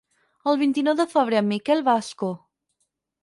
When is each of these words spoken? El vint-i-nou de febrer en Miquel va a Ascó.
El 0.51 0.55
vint-i-nou 0.61 0.95
de 1.01 1.05
febrer 1.11 1.39
en 1.43 1.47
Miquel 1.51 1.85
va 1.89 1.95
a 1.97 2.05
Ascó. 2.05 2.31